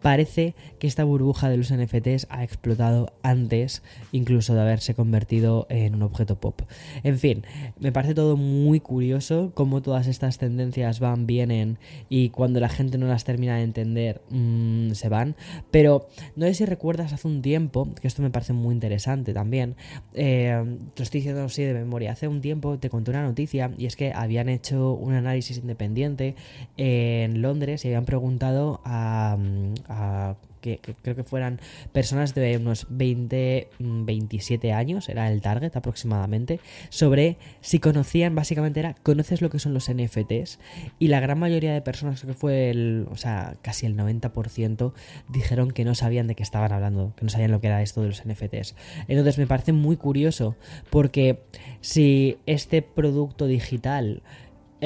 Parece 0.03 0.53
que 0.79 0.87
esta 0.87 1.05
burbuja 1.05 1.49
de 1.49 1.55
los 1.55 1.73
NFTs 1.73 2.27
ha 2.29 2.43
explotado 2.43 3.13
antes 3.23 3.83
incluso 4.11 4.53
de 4.53 4.59
haberse 4.59 4.95
convertido 4.95 5.65
en 5.69 5.95
un 5.95 6.03
objeto 6.03 6.39
pop. 6.41 6.61
En 7.03 7.17
fin, 7.17 7.45
me 7.79 7.93
parece 7.93 8.13
todo 8.13 8.35
muy 8.35 8.81
curioso 8.81 9.53
cómo 9.53 9.81
todas 9.81 10.07
estas 10.07 10.37
tendencias 10.39 10.99
van, 10.99 11.25
vienen 11.25 11.77
y 12.09 12.29
cuando 12.29 12.59
la 12.59 12.67
gente 12.67 12.97
no 12.97 13.07
las 13.07 13.23
termina 13.23 13.55
de 13.55 13.63
entender 13.63 14.21
mm, 14.29 14.91
se 14.91 15.07
van. 15.07 15.37
Pero 15.71 16.09
no 16.35 16.45
sé 16.47 16.53
si 16.53 16.65
recuerdas 16.65 17.13
hace 17.13 17.27
un 17.29 17.41
tiempo, 17.41 17.87
que 18.01 18.07
esto 18.09 18.21
me 18.21 18.29
parece 18.29 18.51
muy 18.51 18.73
interesante 18.73 19.33
también, 19.33 19.77
eh, 20.13 20.79
te 20.95 21.03
estoy 21.03 21.19
diciendo 21.19 21.43
así 21.43 21.63
de 21.63 21.73
memoria, 21.73 22.11
hace 22.11 22.27
un 22.27 22.41
tiempo 22.41 22.77
te 22.77 22.89
conté 22.89 23.11
una 23.11 23.23
noticia 23.23 23.71
y 23.77 23.85
es 23.85 23.95
que 23.95 24.11
habían 24.13 24.49
hecho 24.49 24.91
un 24.93 25.13
análisis 25.13 25.59
independiente 25.59 26.35
en 26.75 27.41
Londres 27.41 27.85
y 27.85 27.87
habían 27.87 28.03
preguntado 28.03 28.81
a 28.83 29.02
a, 29.03 30.35
que, 30.61 30.79
creo 30.79 31.15
que 31.15 31.23
fueran 31.23 31.59
personas 31.91 32.33
de 32.33 32.57
unos 32.57 32.87
20, 32.89 33.69
27 33.79 34.71
mm, 34.71 34.75
años, 34.75 35.09
era 35.09 35.29
el 35.29 35.41
target 35.41 35.75
aproximadamente, 35.75 36.59
sobre 36.89 37.37
si 37.61 37.79
conocían, 37.79 38.33
básicamente 38.33 38.79
era, 38.79 38.93
¿conoces 38.93 39.41
lo 39.41 39.49
que 39.49 39.59
son 39.59 39.73
los 39.73 39.91
NFTs? 39.91 40.59
Y 40.99 41.09
la 41.09 41.19
gran 41.19 41.37
mayoría 41.37 41.73
de 41.73 41.81
personas, 41.81 42.21
que 42.21 42.33
fue 42.33 42.69
el, 42.69 43.07
o 43.11 43.17
sea, 43.17 43.57
casi 43.61 43.85
el 43.85 43.97
90%, 43.97 44.93
dijeron 45.29 45.71
que 45.71 45.83
no 45.83 45.95
sabían 45.95 46.27
de 46.27 46.35
qué 46.35 46.43
estaban 46.43 46.71
hablando, 46.71 47.13
que 47.17 47.25
no 47.25 47.29
sabían 47.29 47.51
lo 47.51 47.59
que 47.59 47.67
era 47.67 47.81
esto 47.81 48.01
de 48.01 48.07
los 48.07 48.25
NFTs. 48.25 48.75
Entonces 49.07 49.37
me 49.37 49.47
parece 49.47 49.73
muy 49.73 49.97
curioso, 49.97 50.55
porque 50.89 51.43
si 51.81 52.37
este 52.45 52.81
producto 52.81 53.47
digital 53.47 54.23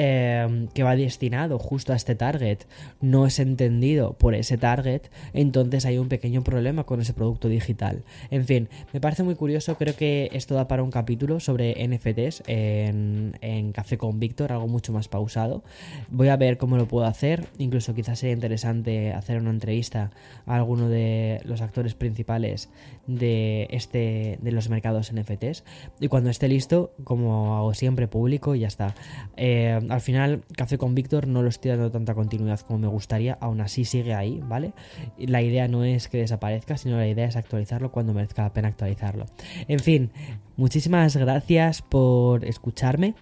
eh, 0.00 0.68
que 0.74 0.84
va 0.84 0.94
destinado 0.94 1.58
justo 1.58 1.92
a 1.92 1.96
este 1.96 2.14
target 2.14 2.58
no 3.00 3.26
es 3.26 3.40
entendido 3.40 4.12
por 4.12 4.36
ese 4.36 4.56
target, 4.56 5.02
entonces 5.32 5.84
hay 5.86 5.98
un 5.98 6.08
pequeño 6.08 6.44
problema 6.44 6.84
con 6.84 7.00
ese 7.00 7.14
producto 7.14 7.48
digital. 7.48 8.04
En 8.30 8.44
fin, 8.44 8.68
me 8.92 9.00
parece 9.00 9.24
muy 9.24 9.34
curioso, 9.34 9.74
creo 9.74 9.96
que 9.96 10.30
esto 10.32 10.54
da 10.54 10.68
para 10.68 10.84
un 10.84 10.92
capítulo 10.92 11.40
sobre 11.40 11.74
NFTs 11.88 12.44
en, 12.46 13.36
en 13.40 13.72
Café 13.72 13.98
con 13.98 14.20
Víctor, 14.20 14.52
algo 14.52 14.68
mucho 14.68 14.92
más 14.92 15.08
pausado. 15.08 15.64
Voy 16.10 16.28
a 16.28 16.36
ver 16.36 16.58
cómo 16.58 16.76
lo 16.76 16.86
puedo 16.86 17.04
hacer, 17.04 17.46
incluso 17.58 17.92
quizás 17.92 18.20
sería 18.20 18.34
interesante 18.34 19.12
hacer 19.12 19.38
una 19.38 19.50
entrevista 19.50 20.12
a 20.46 20.54
alguno 20.54 20.88
de 20.88 21.40
los 21.44 21.60
actores 21.60 21.94
principales 21.94 22.70
de 23.08 23.66
este 23.72 24.38
de 24.42 24.52
los 24.52 24.68
mercados 24.68 25.12
NFTs 25.12 25.64
y 25.98 26.06
cuando 26.06 26.30
esté 26.30 26.46
listo, 26.46 26.92
como 27.02 27.56
hago 27.56 27.74
siempre, 27.74 28.06
público 28.06 28.54
y 28.54 28.60
ya 28.60 28.68
está. 28.68 28.94
Eh, 29.36 29.80
al 29.88 30.00
final, 30.00 30.42
Café 30.56 30.78
con 30.78 30.94
Víctor 30.94 31.26
no 31.26 31.42
lo 31.42 31.48
estoy 31.48 31.70
dando 31.70 31.90
tanta 31.90 32.14
continuidad 32.14 32.60
como 32.60 32.78
me 32.78 32.88
gustaría, 32.88 33.38
aún 33.40 33.60
así 33.60 33.84
sigue 33.84 34.14
ahí, 34.14 34.40
¿vale? 34.44 34.72
La 35.18 35.42
idea 35.42 35.68
no 35.68 35.84
es 35.84 36.08
que 36.08 36.18
desaparezca, 36.18 36.76
sino 36.76 36.96
la 36.96 37.08
idea 37.08 37.26
es 37.26 37.36
actualizarlo 37.36 37.90
cuando 37.92 38.14
merezca 38.14 38.42
la 38.42 38.52
pena 38.52 38.68
actualizarlo. 38.68 39.26
En 39.68 39.80
fin, 39.80 40.10
muchísimas 40.58 41.16
gracias 41.16 41.80
por 41.80 42.44
escucharme. 42.44 43.14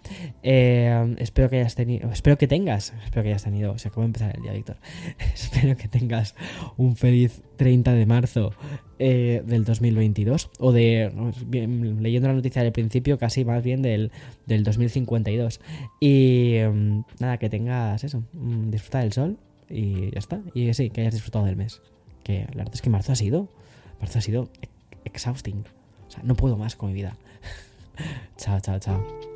Eh, 0.43 1.14
espero 1.19 1.49
que 1.49 1.59
hayas 1.59 1.76
tenido, 1.76 2.11
espero 2.11 2.37
que 2.37 2.49
tengas, 2.49 2.95
espero 3.05 3.23
que 3.23 3.28
hayas 3.28 3.45
tenido, 3.45 3.73
o 3.73 3.78
sea, 3.78 3.93
cómo 3.93 4.07
empezar 4.07 4.35
el 4.35 4.43
día, 4.43 4.52
Víctor. 4.52 4.78
espero 5.35 5.76
que 5.76 5.87
tengas 5.87 6.35
un 6.76 6.97
feliz 6.97 7.43
30 7.57 7.93
de 7.93 8.07
marzo 8.07 8.52
eh, 8.99 9.43
del 9.47 9.64
2022 9.64 10.50
o 10.59 10.73
de 10.73 11.12
leyendo 12.00 12.28
la 12.28 12.35
noticia 12.35 12.62
del 12.62 12.73
principio 12.73 13.19
casi 13.19 13.45
más 13.45 13.62
bien 13.62 13.83
del, 13.83 14.11
del 14.47 14.64
2052 14.64 15.61
y 16.00 16.59
um, 16.62 17.05
nada 17.21 17.37
que 17.37 17.50
tengas 17.50 18.05
eso 18.05 18.23
um, 18.35 18.71
disfruta 18.71 19.00
del 19.00 19.12
sol 19.12 19.38
y 19.69 20.12
ya 20.12 20.19
está 20.19 20.40
y 20.55 20.73
sí 20.73 20.88
que 20.88 21.02
hayas 21.02 21.12
disfrutado 21.12 21.45
del 21.45 21.57
mes 21.57 21.83
que 22.25 22.47
la 22.50 22.57
verdad 22.57 22.75
es 22.75 22.81
que 22.81 22.88
marzo 22.88 23.12
ha 23.12 23.16
sido 23.16 23.50
marzo 24.00 24.19
ha 24.19 24.23
sido 24.23 24.49
exhausting 25.05 25.64
o 26.09 26.11
sea 26.11 26.23
no 26.23 26.35
puedo 26.35 26.57
más 26.57 26.77
con 26.77 26.91
mi 26.91 26.95
vida. 26.95 27.17
Chao 28.37 28.61
chao 28.61 28.79
chao 28.79 29.36